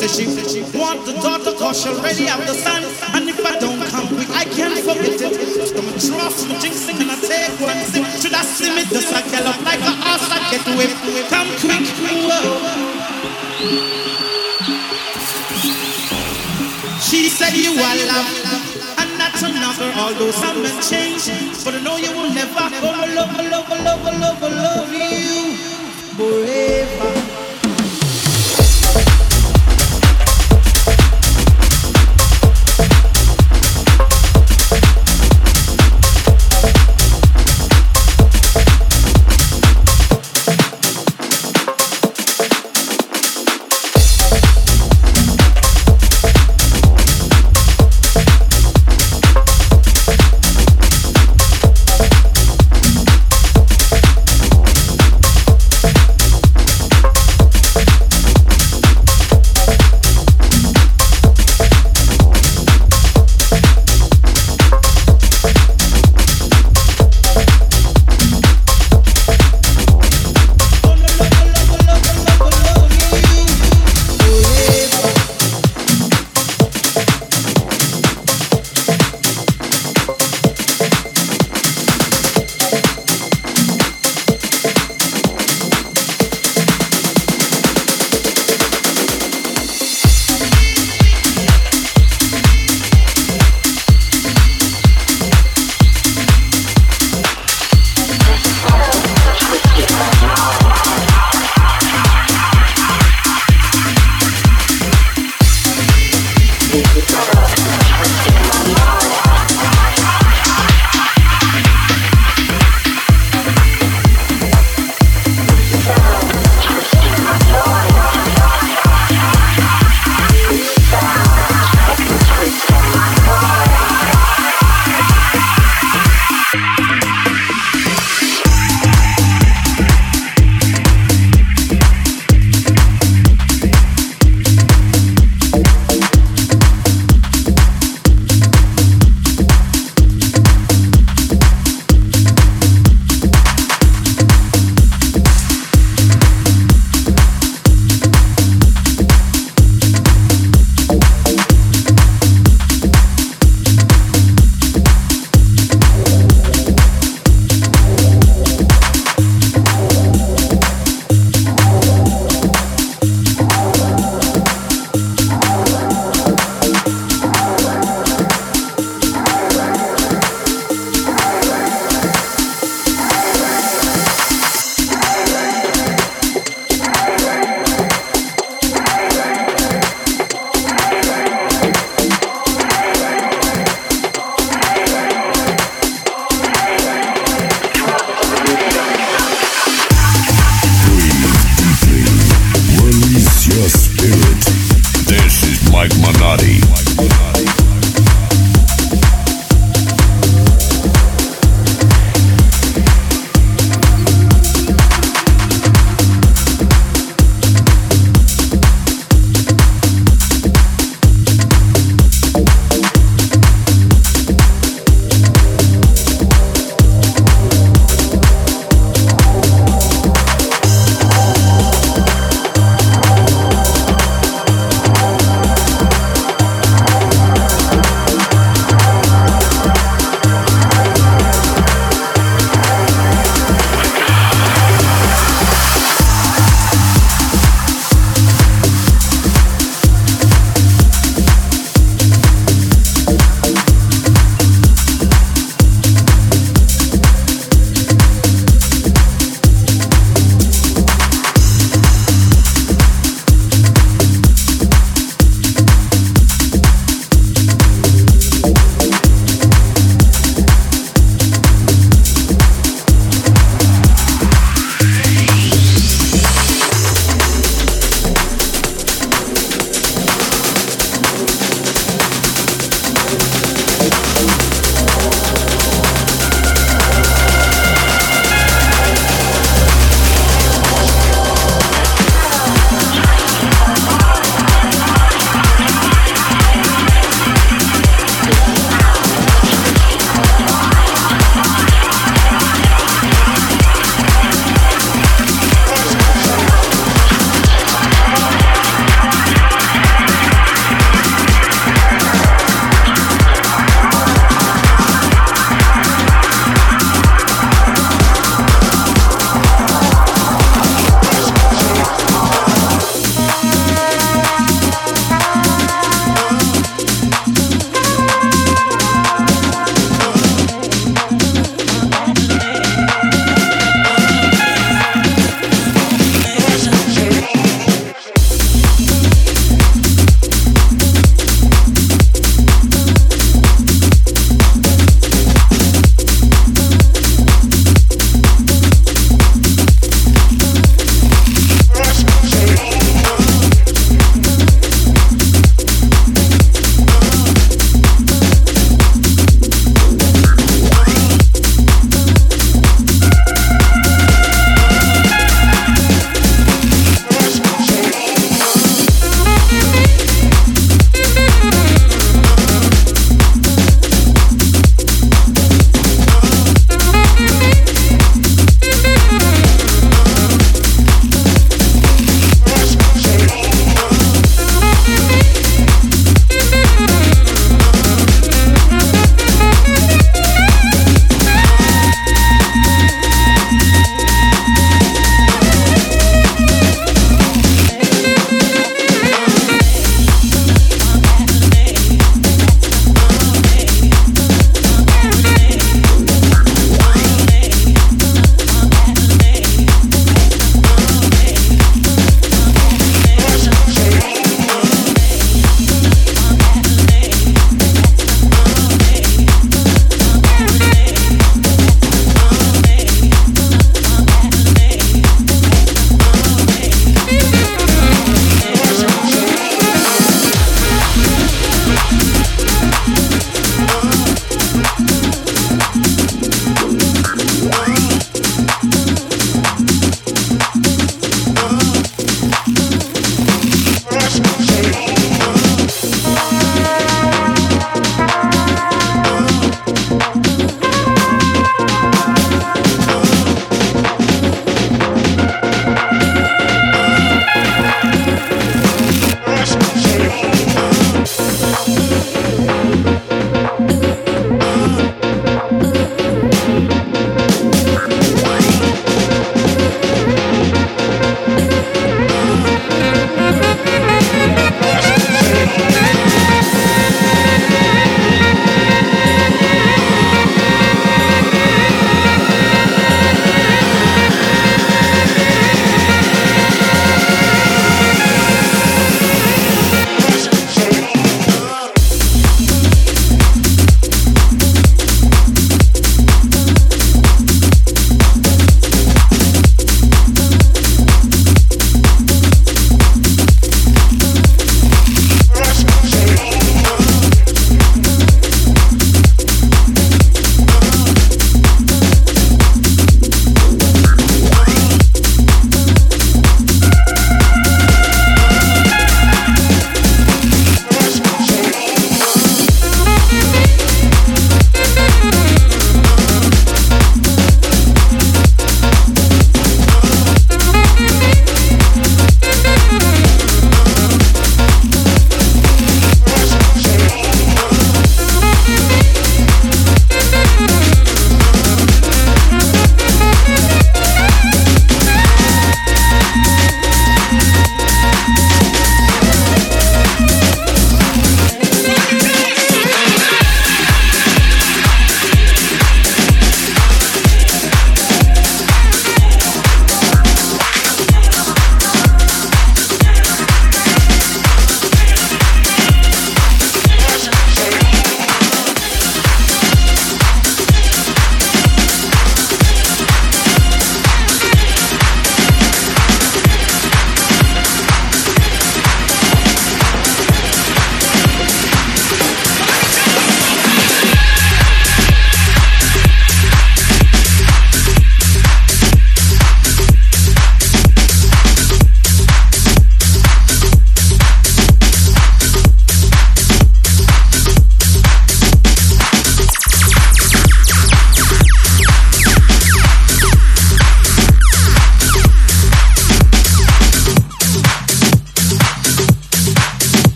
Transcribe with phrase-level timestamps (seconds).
[0.00, 0.24] Says she
[0.78, 2.80] want the daughter cause she already have the son.
[3.12, 5.20] And if I don't come quick, I can't forget it.
[5.20, 8.08] Just don't trust me jinxing and I take one sip.
[8.16, 11.04] Should I see me this, I get up like a ass, I get whipped.
[11.28, 11.84] Come quick,
[12.24, 12.40] whoa.
[17.04, 18.28] She said you are love
[19.04, 19.92] and not another.
[20.00, 21.28] Although some men change,
[21.62, 22.72] but I know you will never.
[22.80, 25.60] Over, love, love, love, love, love, love you
[26.16, 27.39] forever.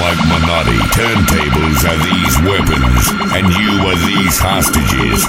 [0.00, 0.78] Mike Minotti.
[0.96, 5.26] Turntables are these weapons, and you are these hostages.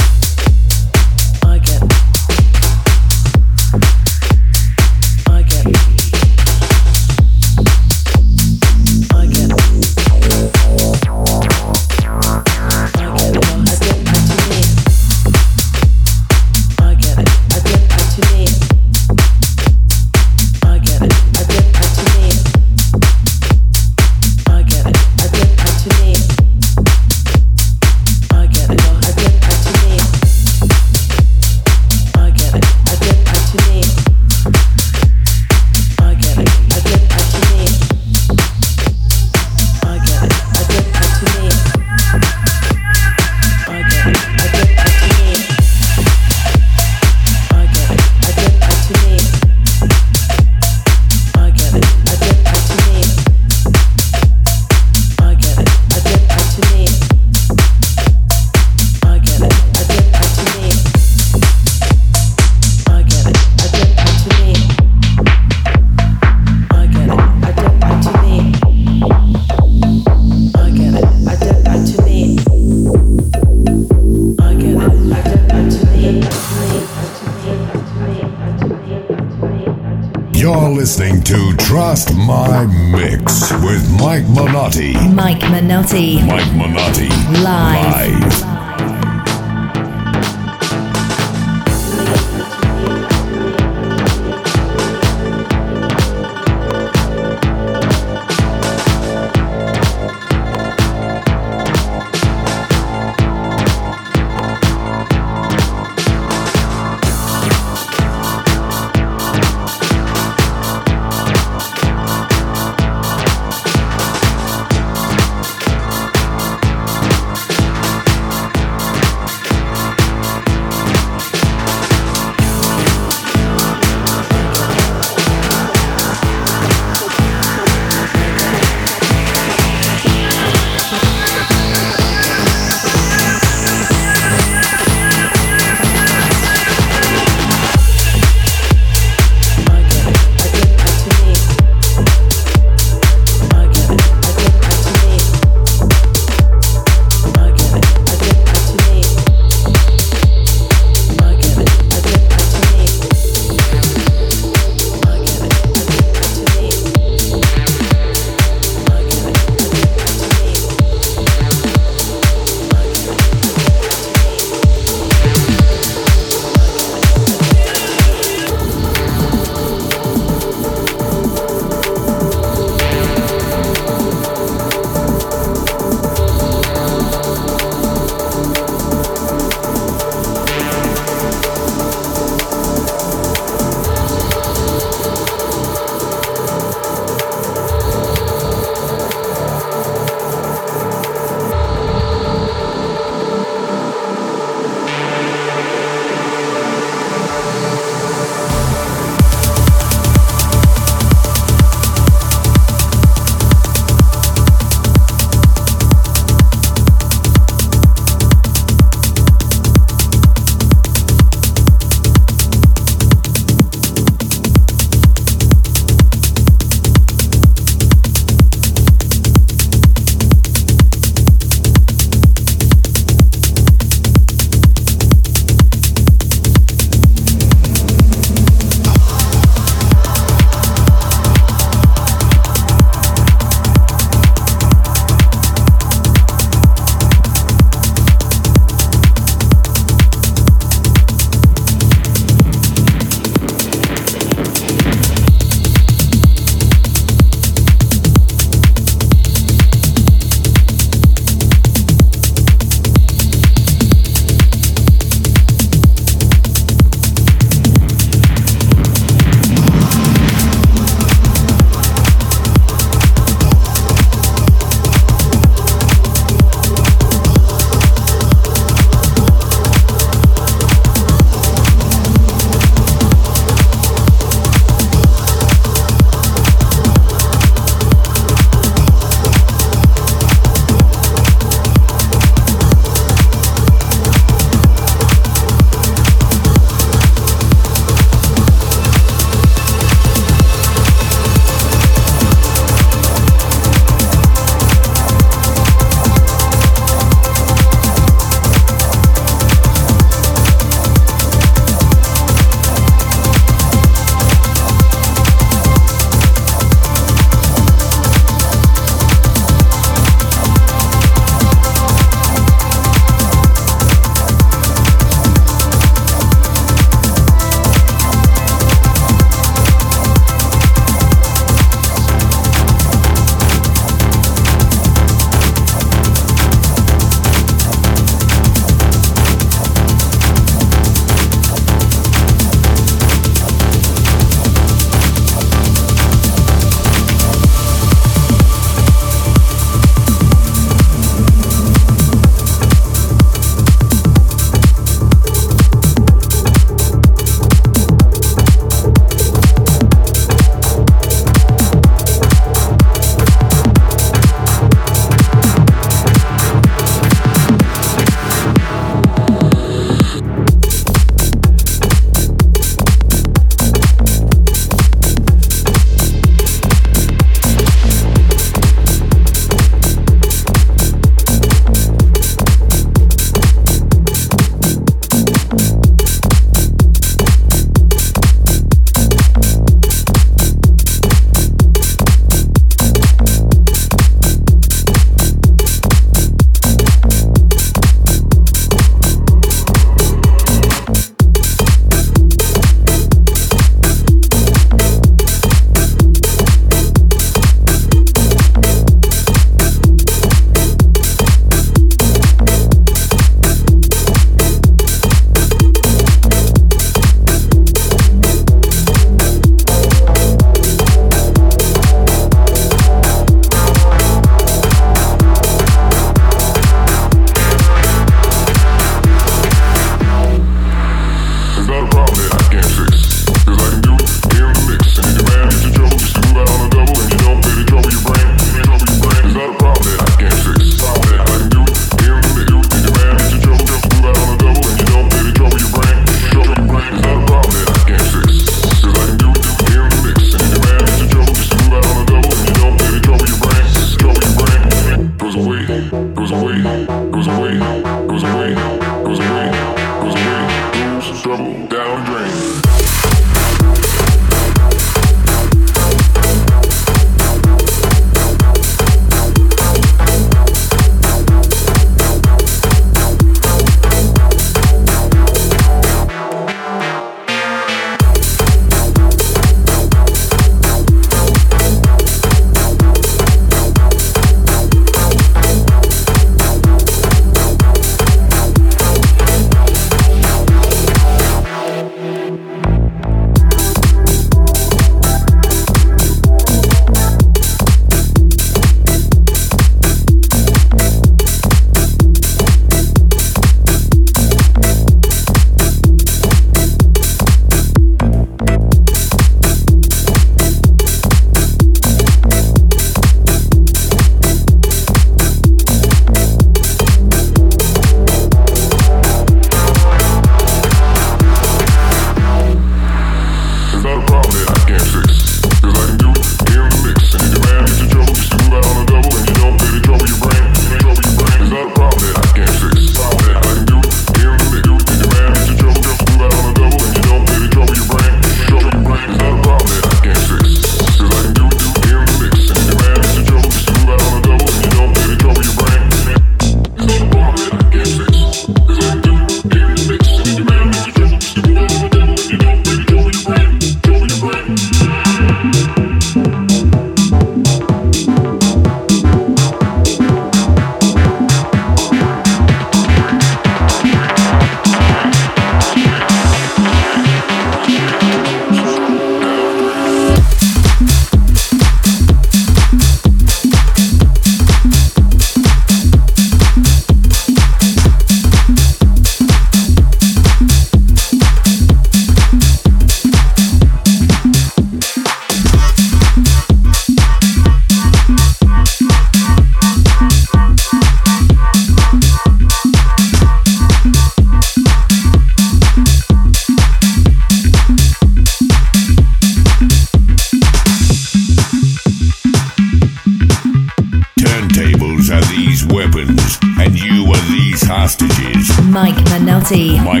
[599.54, 600.00] My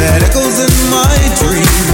[0.00, 1.89] that echoes in my dreams.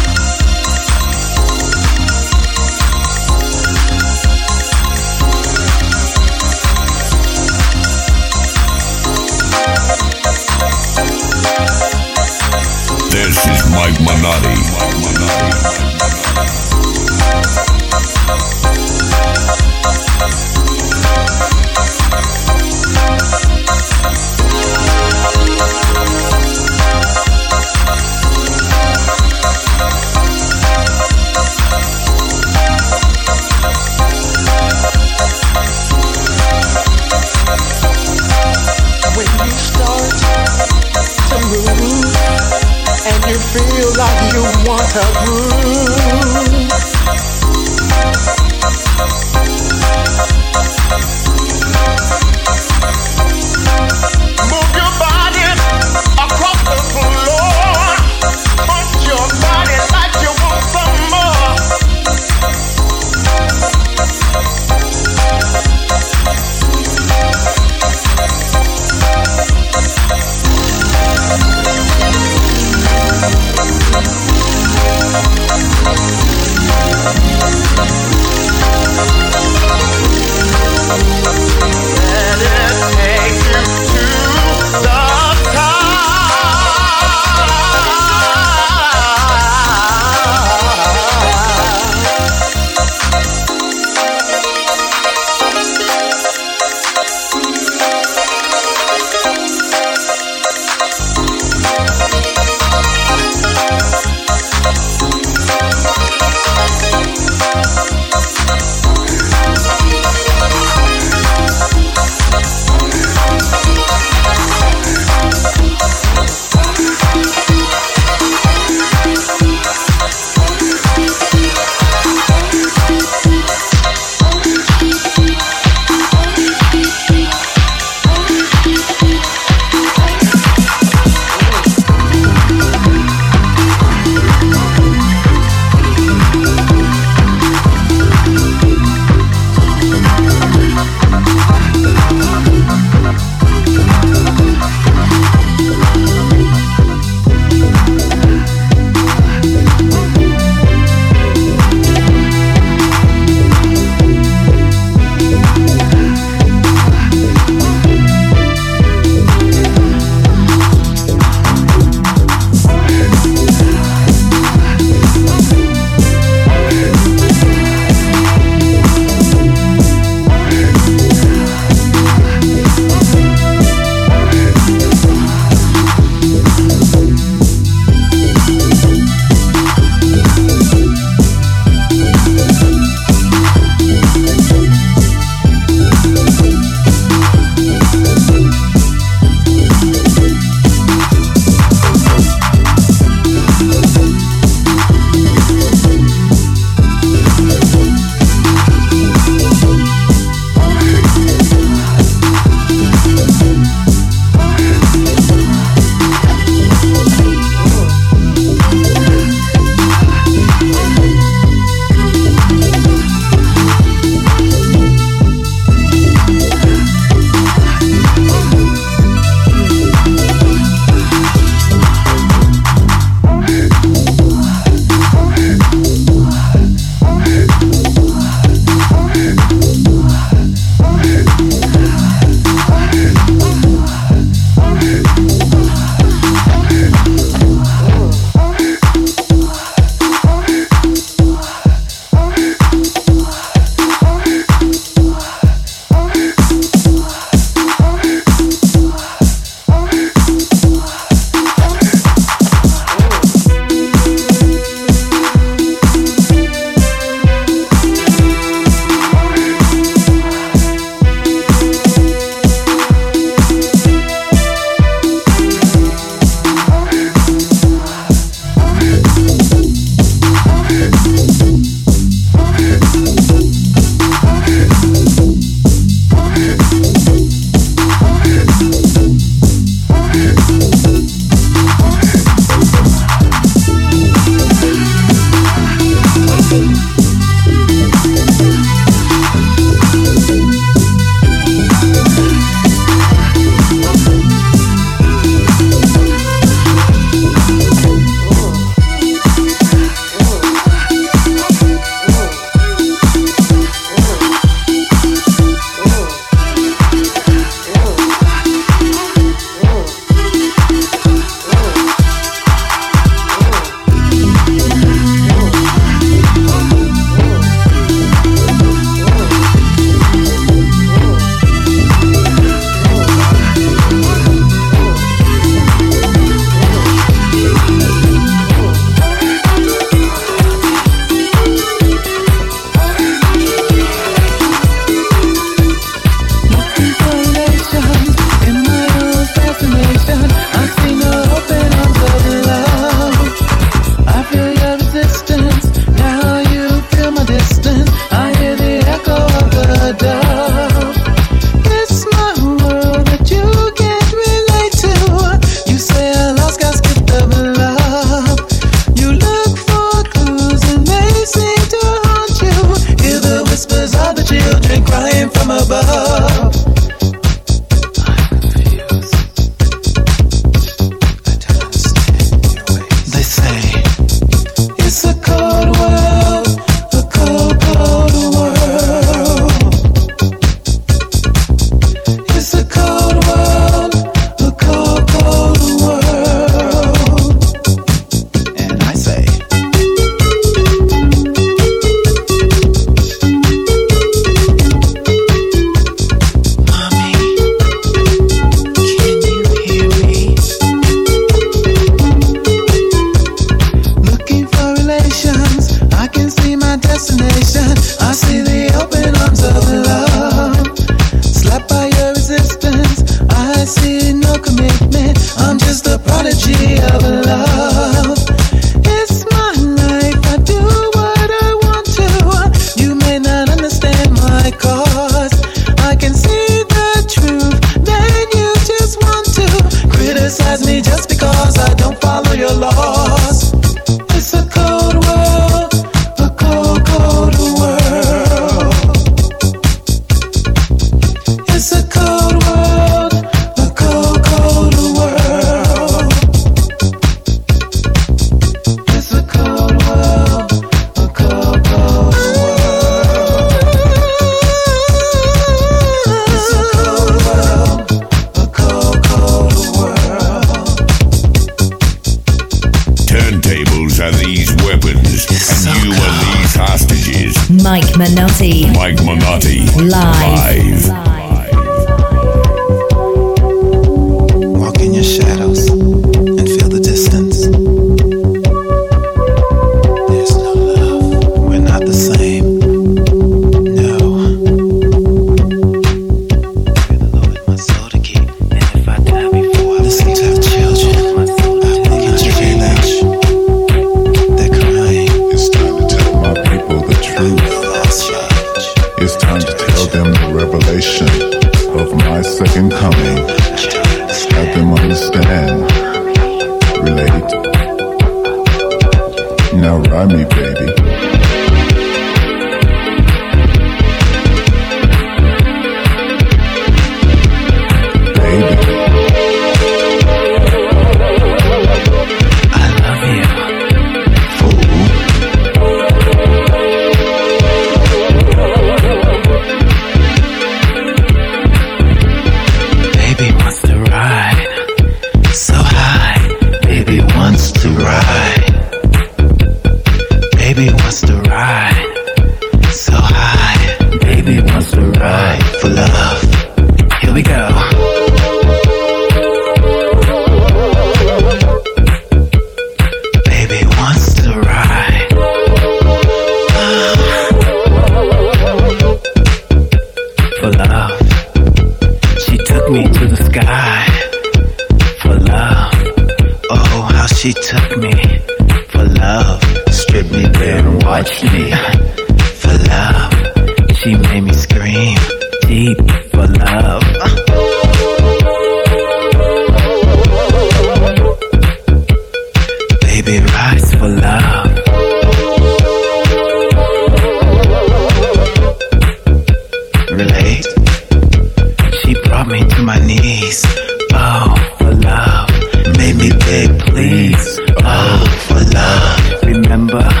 [599.73, 600.00] Love.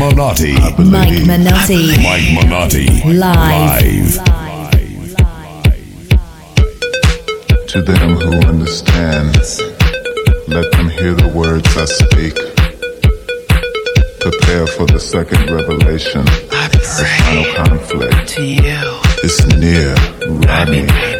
[0.00, 0.54] Minotti.
[0.54, 2.02] Mike Manotti.
[2.02, 2.86] Mike Minotti.
[3.04, 4.16] Live.
[4.16, 5.16] Live.
[7.68, 9.36] To them who understand,
[10.48, 12.34] let them hear the words I speak.
[14.20, 16.24] Prepare for the second revelation.
[16.24, 19.00] The final conflict to you.
[19.22, 19.94] is near,
[20.48, 21.19] Rodney.